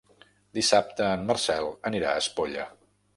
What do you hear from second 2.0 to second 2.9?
a Espolla.